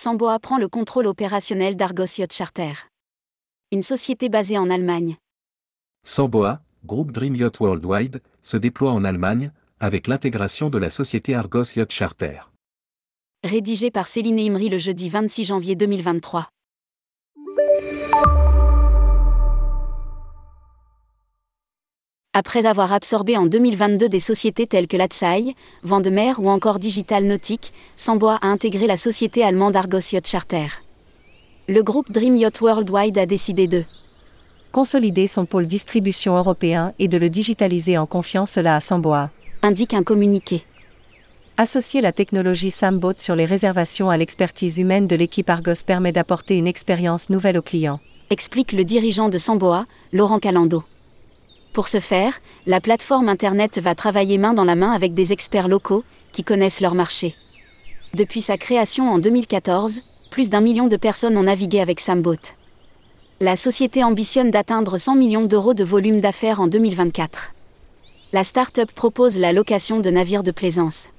Samboa 0.00 0.38
prend 0.38 0.58
le 0.58 0.68
contrôle 0.68 1.08
opérationnel 1.08 1.74
d'Argos 1.74 2.18
Yacht 2.18 2.32
Charter. 2.32 2.72
Une 3.72 3.82
société 3.82 4.28
basée 4.28 4.56
en 4.56 4.70
Allemagne. 4.70 5.16
Samboa, 6.04 6.62
groupe 6.84 7.10
Dream 7.10 7.34
Yacht 7.34 7.58
Worldwide, 7.58 8.22
se 8.40 8.56
déploie 8.56 8.92
en 8.92 9.02
Allemagne, 9.02 9.50
avec 9.80 10.06
l'intégration 10.06 10.70
de 10.70 10.78
la 10.78 10.88
société 10.88 11.34
Argos 11.34 11.74
Yacht 11.74 11.90
Charter. 11.90 12.42
Rédigé 13.42 13.90
par 13.90 14.06
Céline 14.06 14.38
Imri 14.38 14.68
le 14.68 14.78
jeudi 14.78 15.08
26 15.08 15.46
janvier 15.46 15.74
2023. 15.74 16.48
Après 22.40 22.66
avoir 22.66 22.92
absorbé 22.92 23.36
en 23.36 23.46
2022 23.46 24.08
des 24.08 24.20
sociétés 24.20 24.68
telles 24.68 24.86
que 24.86 24.96
Latsai, 24.96 25.56
Vandemer 25.82 26.34
ou 26.38 26.48
encore 26.48 26.78
Digital 26.78 27.24
Nautic, 27.24 27.72
Samboa 27.96 28.38
a 28.40 28.46
intégré 28.46 28.86
la 28.86 28.96
société 28.96 29.42
allemande 29.42 29.74
Argos 29.74 30.12
Yacht 30.12 30.28
Charter. 30.28 30.68
Le 31.66 31.82
groupe 31.82 32.12
Dream 32.12 32.36
Yacht 32.36 32.60
Worldwide 32.60 33.18
a 33.18 33.26
décidé 33.26 33.66
de 33.66 33.82
consolider 34.70 35.26
son 35.26 35.46
pôle 35.46 35.66
distribution 35.66 36.36
européen 36.36 36.92
et 37.00 37.08
de 37.08 37.18
le 37.18 37.28
digitaliser 37.28 37.98
en 37.98 38.06
confiant 38.06 38.46
cela 38.46 38.76
à 38.76 38.80
Samboa. 38.80 39.30
indique 39.62 39.94
un 39.94 40.04
communiqué. 40.04 40.62
Associer 41.56 42.00
la 42.00 42.12
technologie 42.12 42.70
Samboat 42.70 43.14
sur 43.18 43.34
les 43.34 43.46
réservations 43.46 44.10
à 44.10 44.16
l'expertise 44.16 44.78
humaine 44.78 45.08
de 45.08 45.16
l'équipe 45.16 45.50
Argos 45.50 45.82
permet 45.84 46.12
d'apporter 46.12 46.54
une 46.54 46.68
expérience 46.68 47.30
nouvelle 47.30 47.58
aux 47.58 47.62
clients. 47.62 47.98
explique 48.30 48.70
le 48.70 48.84
dirigeant 48.84 49.28
de 49.28 49.38
Samboa, 49.38 49.86
Laurent 50.12 50.38
Calando. 50.38 50.84
Pour 51.78 51.86
ce 51.86 52.00
faire, 52.00 52.40
la 52.66 52.80
plateforme 52.80 53.28
Internet 53.28 53.78
va 53.78 53.94
travailler 53.94 54.36
main 54.36 54.52
dans 54.52 54.64
la 54.64 54.74
main 54.74 54.90
avec 54.90 55.14
des 55.14 55.32
experts 55.32 55.68
locaux, 55.68 56.02
qui 56.32 56.42
connaissent 56.42 56.80
leur 56.80 56.96
marché. 56.96 57.36
Depuis 58.14 58.40
sa 58.40 58.58
création 58.58 59.08
en 59.08 59.20
2014, 59.20 60.00
plus 60.28 60.50
d'un 60.50 60.60
million 60.60 60.88
de 60.88 60.96
personnes 60.96 61.36
ont 61.36 61.44
navigué 61.44 61.78
avec 61.78 62.00
Samboat. 62.00 62.56
La 63.38 63.54
société 63.54 64.02
ambitionne 64.02 64.50
d'atteindre 64.50 64.98
100 64.98 65.14
millions 65.14 65.44
d'euros 65.44 65.72
de 65.72 65.84
volume 65.84 66.18
d'affaires 66.18 66.60
en 66.60 66.66
2024. 66.66 67.52
La 68.32 68.42
start-up 68.42 68.90
propose 68.90 69.38
la 69.38 69.52
location 69.52 70.00
de 70.00 70.10
navires 70.10 70.42
de 70.42 70.50
plaisance. 70.50 71.10